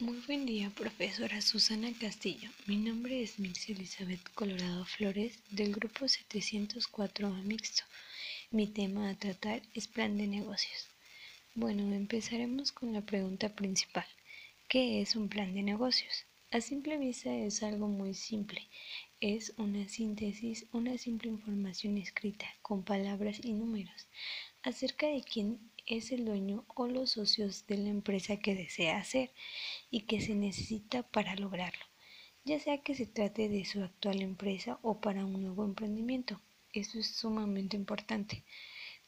Muy 0.00 0.16
buen 0.26 0.46
día, 0.46 0.70
profesora 0.70 1.42
Susana 1.42 1.92
Castillo. 2.00 2.48
Mi 2.64 2.78
nombre 2.78 3.22
es 3.22 3.38
Mix 3.38 3.68
Elizabeth 3.68 4.32
Colorado 4.34 4.86
Flores 4.86 5.38
del 5.50 5.74
grupo 5.74 6.06
704A 6.06 7.42
Mixto. 7.42 7.82
Mi 8.50 8.66
tema 8.66 9.10
a 9.10 9.14
tratar 9.14 9.60
es 9.74 9.88
plan 9.88 10.16
de 10.16 10.26
negocios. 10.26 10.88
Bueno, 11.54 11.94
empezaremos 11.94 12.72
con 12.72 12.94
la 12.94 13.02
pregunta 13.02 13.54
principal. 13.54 14.06
¿Qué 14.70 15.02
es 15.02 15.16
un 15.16 15.28
plan 15.28 15.52
de 15.52 15.62
negocios? 15.62 16.24
A 16.50 16.62
simple 16.62 16.96
vista 16.96 17.36
es 17.36 17.62
algo 17.62 17.86
muy 17.86 18.14
simple. 18.14 18.66
Es 19.20 19.52
una 19.58 19.86
síntesis, 19.86 20.64
una 20.72 20.96
simple 20.96 21.28
información 21.28 21.98
escrita 21.98 22.46
con 22.62 22.84
palabras 22.84 23.38
y 23.44 23.52
números 23.52 24.08
acerca 24.62 25.06
de 25.08 25.22
quién 25.22 25.69
es 25.96 26.12
el 26.12 26.24
dueño 26.24 26.64
o 26.68 26.86
los 26.86 27.10
socios 27.10 27.66
de 27.66 27.76
la 27.76 27.88
empresa 27.88 28.36
que 28.36 28.54
desea 28.54 28.98
hacer 28.98 29.32
y 29.90 30.02
que 30.02 30.20
se 30.20 30.34
necesita 30.34 31.02
para 31.02 31.34
lograrlo, 31.34 31.84
ya 32.44 32.60
sea 32.60 32.82
que 32.82 32.94
se 32.94 33.06
trate 33.06 33.48
de 33.48 33.64
su 33.64 33.82
actual 33.82 34.22
empresa 34.22 34.78
o 34.82 35.00
para 35.00 35.24
un 35.24 35.42
nuevo 35.42 35.64
emprendimiento. 35.64 36.40
Eso 36.72 36.98
es 36.98 37.08
sumamente 37.08 37.76
importante. 37.76 38.44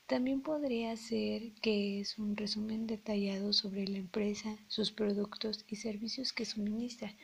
También 0.07 0.43
podría 0.43 0.97
ser 0.97 1.53
que 1.63 2.01
es 2.01 2.19
un 2.19 2.37
resumen 2.37 2.87
detallado 2.87 3.53
sobre 3.53 3.87
la 3.87 3.99
empresa, 3.99 4.59
sus 4.67 4.91
productos 4.91 5.65
y 5.69 5.77
servicios 5.77 6.33
que 6.33 6.45
suministra, 6.45 7.15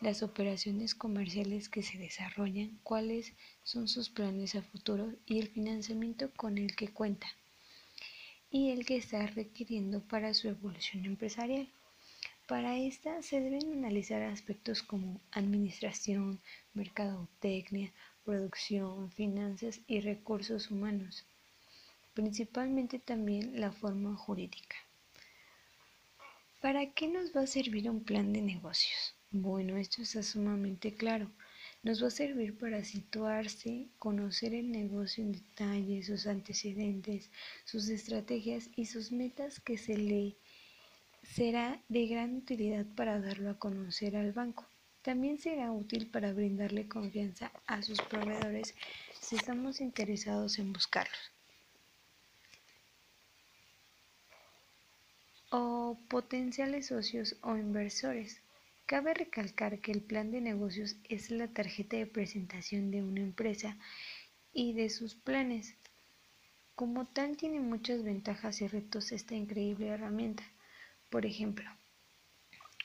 las 0.00 0.22
operaciones 0.22 0.94
comerciales 0.94 1.68
que 1.68 1.82
se 1.82 1.98
desarrollan, 1.98 2.78
cuáles 2.82 3.34
son 3.62 3.88
sus 3.88 4.08
planes 4.08 4.54
a 4.54 4.62
futuro 4.62 5.12
y 5.26 5.38
el 5.38 5.48
financiamiento 5.48 6.30
con 6.34 6.56
el 6.56 6.74
que 6.74 6.88
cuenta 6.88 7.28
y 8.50 8.70
el 8.70 8.86
que 8.86 8.96
está 8.96 9.26
requiriendo 9.26 10.00
para 10.00 10.34
su 10.34 10.48
evolución 10.48 11.04
empresarial. 11.04 11.68
Para 12.46 12.78
esta 12.78 13.22
se 13.22 13.40
deben 13.40 13.72
analizar 13.72 14.22
aspectos 14.22 14.82
como 14.82 15.20
administración, 15.32 16.38
mercadotecnia, 16.74 17.92
producción, 18.24 19.10
finanzas 19.10 19.80
y 19.86 20.00
recursos 20.00 20.70
humanos, 20.70 21.24
principalmente 22.14 22.98
también 22.98 23.60
la 23.60 23.72
forma 23.72 24.16
jurídica. 24.16 24.76
¿Para 26.60 26.90
qué 26.92 27.08
nos 27.08 27.34
va 27.36 27.42
a 27.42 27.46
servir 27.46 27.90
un 27.90 28.02
plan 28.02 28.32
de 28.32 28.42
negocios? 28.42 29.14
Bueno, 29.30 29.76
esto 29.76 30.02
está 30.02 30.22
sumamente 30.22 30.94
claro. 30.94 31.30
Nos 31.86 32.02
va 32.02 32.08
a 32.08 32.10
servir 32.10 32.58
para 32.58 32.82
situarse, 32.82 33.86
conocer 34.00 34.52
el 34.54 34.72
negocio 34.72 35.22
en 35.22 35.30
detalle, 35.30 36.02
sus 36.02 36.26
antecedentes, 36.26 37.30
sus 37.64 37.88
estrategias 37.88 38.70
y 38.74 38.86
sus 38.86 39.12
metas 39.12 39.60
que 39.60 39.78
se 39.78 39.96
le 39.96 40.34
será 41.22 41.80
de 41.88 42.08
gran 42.08 42.34
utilidad 42.34 42.86
para 42.96 43.20
darlo 43.20 43.50
a 43.50 43.58
conocer 43.60 44.16
al 44.16 44.32
banco. 44.32 44.66
También 45.02 45.38
será 45.38 45.70
útil 45.70 46.08
para 46.08 46.32
brindarle 46.32 46.88
confianza 46.88 47.52
a 47.68 47.80
sus 47.82 48.02
proveedores 48.02 48.74
si 49.20 49.36
estamos 49.36 49.80
interesados 49.80 50.58
en 50.58 50.72
buscarlos. 50.72 51.30
O 55.50 55.96
potenciales 56.08 56.86
socios 56.88 57.36
o 57.42 57.56
inversores. 57.56 58.40
Cabe 58.86 59.14
recalcar 59.14 59.80
que 59.80 59.90
el 59.90 60.00
plan 60.00 60.30
de 60.30 60.40
negocios 60.40 60.94
es 61.08 61.32
la 61.32 61.48
tarjeta 61.48 61.96
de 61.96 62.06
presentación 62.06 62.92
de 62.92 63.02
una 63.02 63.20
empresa 63.20 63.76
y 64.52 64.74
de 64.74 64.90
sus 64.90 65.16
planes. 65.16 65.74
Como 66.76 67.04
tal 67.04 67.36
tiene 67.36 67.58
muchas 67.58 68.04
ventajas 68.04 68.62
y 68.62 68.68
retos 68.68 69.10
esta 69.10 69.34
increíble 69.34 69.88
herramienta. 69.88 70.44
Por 71.10 71.26
ejemplo, 71.26 71.68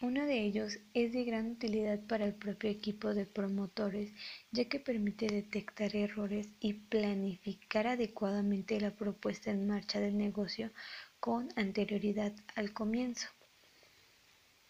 uno 0.02 0.26
de 0.26 0.42
ellos 0.42 0.80
es 0.96 1.14
de 1.14 1.24
gran 1.24 1.52
utilidad 1.52 2.00
para 2.08 2.26
el 2.26 2.34
propio 2.34 2.72
equipo 2.72 3.14
de 3.14 3.28
promotores, 3.28 4.12
ya 4.52 4.66
que 4.66 4.80
permite 4.80 5.28
detectar 5.28 5.96
errores 5.96 6.50
y 6.60 6.74
planificar 6.74 7.86
adecuadamente 7.86 8.82
la 8.82 8.90
propuesta 8.90 9.52
en 9.52 9.68
marcha 9.68 10.00
del 10.00 10.18
negocio 10.18 10.72
con 11.20 11.50
anterioridad 11.56 12.34
al 12.56 12.74
comienzo 12.74 13.28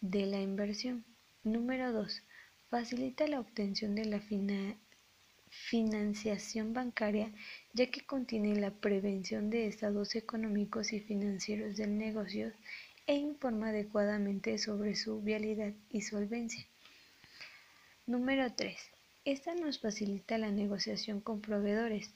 de 0.02 0.26
la 0.26 0.42
inversión. 0.42 1.06
Número 1.44 1.92
2. 1.92 2.22
Facilita 2.70 3.26
la 3.26 3.40
obtención 3.40 3.96
de 3.96 4.04
la 4.04 4.20
financiación 5.50 6.72
bancaria 6.72 7.32
ya 7.72 7.90
que 7.90 8.06
contiene 8.06 8.54
la 8.60 8.70
prevención 8.70 9.50
de 9.50 9.66
estados 9.66 10.14
económicos 10.14 10.92
y 10.92 11.00
financieros 11.00 11.76
del 11.76 11.98
negocio 11.98 12.52
e 13.08 13.16
informa 13.16 13.70
adecuadamente 13.70 14.56
sobre 14.56 14.94
su 14.94 15.20
vialidad 15.20 15.72
y 15.90 16.02
solvencia. 16.02 16.64
Número 18.06 18.52
3. 18.54 18.76
Esta 19.24 19.56
nos 19.56 19.80
facilita 19.80 20.38
la 20.38 20.52
negociación 20.52 21.20
con 21.20 21.40
proveedores. 21.40 22.14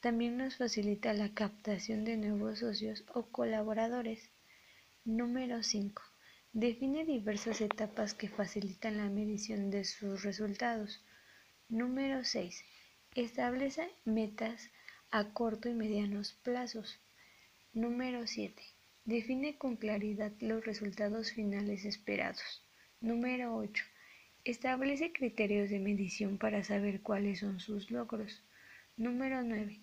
También 0.00 0.36
nos 0.36 0.56
facilita 0.56 1.12
la 1.12 1.32
captación 1.32 2.04
de 2.04 2.16
nuevos 2.16 2.58
socios 2.58 3.04
o 3.14 3.22
colaboradores. 3.26 4.30
Número 5.04 5.62
5 5.62 6.13
Define 6.56 7.04
diversas 7.04 7.60
etapas 7.60 8.14
que 8.14 8.28
facilitan 8.28 8.98
la 8.98 9.10
medición 9.10 9.72
de 9.72 9.82
sus 9.82 10.22
resultados. 10.22 11.04
Número 11.68 12.22
6. 12.22 12.64
Establece 13.16 13.90
metas 14.04 14.70
a 15.10 15.32
corto 15.32 15.68
y 15.68 15.74
medianos 15.74 16.34
plazos. 16.44 17.00
Número 17.72 18.28
7. 18.28 18.62
Define 19.04 19.58
con 19.58 19.74
claridad 19.74 20.30
los 20.38 20.64
resultados 20.64 21.32
finales 21.32 21.84
esperados. 21.84 22.62
Número 23.00 23.56
8. 23.56 23.84
Establece 24.44 25.12
criterios 25.12 25.70
de 25.70 25.80
medición 25.80 26.38
para 26.38 26.62
saber 26.62 27.02
cuáles 27.02 27.40
son 27.40 27.58
sus 27.58 27.90
logros. 27.90 28.44
Número 28.96 29.42
9. 29.42 29.80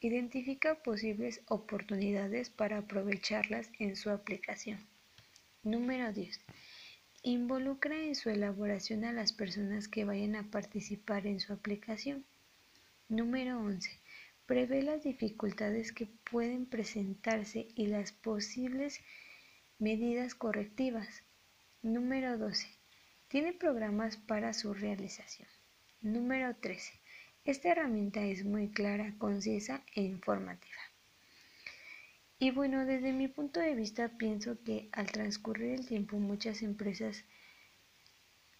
Identifica 0.00 0.84
posibles 0.84 1.40
oportunidades 1.48 2.48
para 2.48 2.78
aprovecharlas 2.78 3.72
en 3.80 3.96
su 3.96 4.08
aplicación. 4.10 4.91
Número 5.64 6.12
10. 6.12 6.40
Involucra 7.22 7.96
en 7.96 8.16
su 8.16 8.30
elaboración 8.30 9.04
a 9.04 9.12
las 9.12 9.32
personas 9.32 9.86
que 9.86 10.04
vayan 10.04 10.34
a 10.34 10.50
participar 10.50 11.24
en 11.28 11.38
su 11.38 11.52
aplicación. 11.52 12.24
Número 13.08 13.60
11. 13.60 13.88
Prevé 14.44 14.82
las 14.82 15.04
dificultades 15.04 15.92
que 15.92 16.08
pueden 16.28 16.66
presentarse 16.66 17.68
y 17.76 17.86
las 17.86 18.10
posibles 18.10 18.98
medidas 19.78 20.34
correctivas. 20.34 21.22
Número 21.80 22.38
12. 22.38 22.66
Tiene 23.28 23.52
programas 23.52 24.16
para 24.16 24.54
su 24.54 24.74
realización. 24.74 25.48
Número 26.00 26.56
13. 26.56 26.92
Esta 27.44 27.70
herramienta 27.70 28.24
es 28.24 28.44
muy 28.44 28.68
clara, 28.68 29.14
concisa 29.16 29.84
e 29.94 30.02
informativa. 30.02 30.91
Y 32.42 32.50
bueno, 32.50 32.84
desde 32.84 33.12
mi 33.12 33.28
punto 33.28 33.60
de 33.60 33.76
vista 33.76 34.08
pienso 34.18 34.60
que 34.64 34.88
al 34.90 35.12
transcurrir 35.12 35.74
el 35.78 35.86
tiempo 35.86 36.18
muchas 36.18 36.62
empresas 36.62 37.24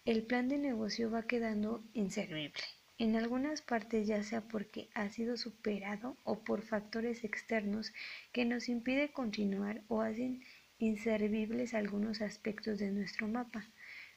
el 0.05 0.23
plan 0.23 0.49
de 0.49 0.57
negocio 0.57 1.11
va 1.11 1.25
quedando 1.25 1.83
inservible. 1.93 2.63
En 2.99 3.17
algunas 3.17 3.61
partes 3.61 4.07
ya 4.07 4.23
sea 4.23 4.43
porque 4.43 4.89
ha 4.95 5.09
sido 5.09 5.37
superado 5.37 6.17
o 6.23 6.45
por 6.45 6.63
factores 6.63 7.25
externos 7.25 7.93
que 8.31 8.45
nos 8.45 8.69
impide 8.69 9.11
continuar 9.11 9.83
o 9.89 10.01
hacen 10.03 10.45
inservibles 10.79 11.75
algunos 11.75 12.23
aspectos 12.23 12.79
de 12.79 12.93
nuestro 12.93 13.27
mapa. 13.27 13.67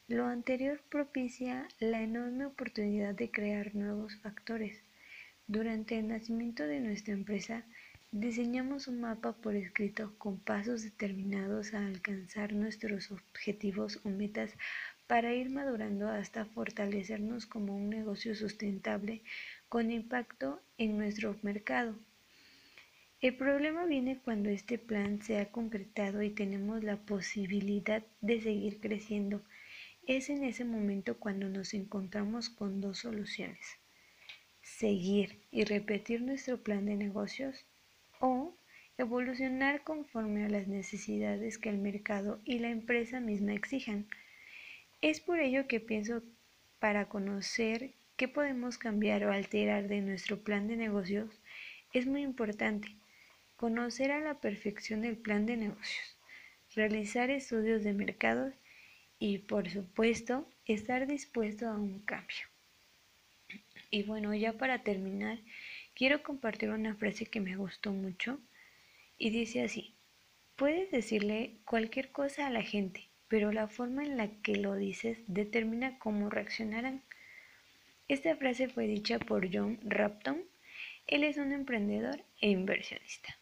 Lo 0.08 0.28
anterior 0.28 0.80
propicia 0.90 1.68
la 1.80 2.04
enorme 2.04 2.46
oportunidad 2.46 3.16
de 3.16 3.32
crear 3.32 3.74
nuevos 3.74 4.16
factores. 4.18 4.85
Durante 5.48 6.00
el 6.00 6.08
nacimiento 6.08 6.64
de 6.64 6.80
nuestra 6.80 7.14
empresa, 7.14 7.66
Diseñamos 8.18 8.88
un 8.88 9.02
mapa 9.02 9.34
por 9.34 9.58
escrito 9.58 10.18
con 10.18 10.40
pasos 10.40 10.84
determinados 10.84 11.74
a 11.74 11.86
alcanzar 11.86 12.54
nuestros 12.54 13.12
objetivos 13.12 14.00
o 14.06 14.10
metas 14.10 14.54
para 15.06 15.34
ir 15.34 15.50
madurando 15.50 16.08
hasta 16.08 16.46
fortalecernos 16.46 17.46
como 17.46 17.76
un 17.76 17.90
negocio 17.90 18.34
sustentable 18.34 19.22
con 19.68 19.92
impacto 19.92 20.62
en 20.78 20.98
nuestro 20.98 21.36
mercado. 21.42 22.00
El 23.20 23.36
problema 23.36 23.86
viene 23.86 24.22
cuando 24.24 24.50
este 24.50 24.78
plan 24.78 25.22
se 25.22 25.40
ha 25.40 25.52
concretado 25.52 26.22
y 26.22 26.30
tenemos 26.30 26.86
la 26.86 26.96
posibilidad 26.96 28.02
de 28.22 28.40
seguir 28.40 28.80
creciendo. 28.80 29.44
Es 30.08 30.30
en 30.30 30.46
ese 30.46 30.64
momento 30.64 31.20
cuando 31.20 31.50
nos 31.50 31.74
encontramos 31.74 32.50
con 32.50 32.80
dos 32.80 33.00
soluciones. 33.00 33.85
Seguir 34.66 35.40
y 35.52 35.64
repetir 35.64 36.24
nuestro 36.24 36.62
plan 36.62 36.88
de 36.88 36.96
negocios 36.96 37.66
o 38.20 38.58
evolucionar 38.98 39.84
conforme 39.84 40.44
a 40.44 40.50
las 40.50 40.68
necesidades 40.68 41.60
que 41.60 41.70
el 41.70 41.78
mercado 41.78 42.42
y 42.44 42.58
la 42.58 42.72
empresa 42.72 43.20
misma 43.20 43.54
exijan. 43.54 44.08
Es 45.02 45.20
por 45.20 45.40
ello 45.40 45.68
que 45.68 45.80
pienso 45.80 46.24
para 46.80 47.08
conocer 47.08 47.94
qué 48.18 48.28
podemos 48.28 48.80
cambiar 48.80 49.24
o 49.24 49.32
alterar 49.32 49.88
de 49.88 50.02
nuestro 50.02 50.44
plan 50.44 50.68
de 50.68 50.78
negocios 50.78 51.30
es 51.94 52.08
muy 52.08 52.24
importante 52.24 52.98
conocer 53.58 54.12
a 54.12 54.20
la 54.20 54.42
perfección 54.42 55.06
el 55.06 55.16
plan 55.16 55.46
de 55.46 55.58
negocios, 55.58 56.18
realizar 56.76 57.30
estudios 57.30 57.84
de 57.84 57.94
mercados 57.94 58.56
y 59.20 59.38
por 59.38 59.70
supuesto 59.70 60.50
estar 60.66 61.06
dispuesto 61.06 61.70
a 61.70 61.76
un 61.76 62.00
cambio. 62.00 62.55
Y 63.92 64.04
bueno, 64.04 64.34
ya 64.34 64.54
para 64.54 64.84
terminar, 64.84 65.40
quiero 65.96 66.24
compartir 66.24 66.70
una 66.70 66.96
frase 66.96 67.26
que 67.26 67.40
me 67.40 67.56
gustó 67.56 67.92
mucho 67.92 68.40
y 69.18 69.30
dice 69.30 69.64
así, 69.64 69.96
puedes 70.56 70.92
decirle 70.92 71.58
cualquier 71.66 72.12
cosa 72.12 72.48
a 72.48 72.50
la 72.50 72.62
gente, 72.62 73.10
pero 73.28 73.52
la 73.52 73.68
forma 73.68 74.04
en 74.04 74.18
la 74.18 74.28
que 74.42 74.56
lo 74.56 74.76
dices 74.76 75.20
determina 75.28 76.00
cómo 76.00 76.30
reaccionarán. 76.30 77.04
Esta 78.08 78.36
frase 78.36 78.68
fue 78.68 78.88
dicha 78.88 79.20
por 79.20 79.50
John 79.52 79.80
Rapton. 79.84 80.44
Él 81.08 81.24
es 81.24 81.38
un 81.38 81.52
emprendedor 81.52 82.24
e 82.42 82.50
inversionista. 82.50 83.38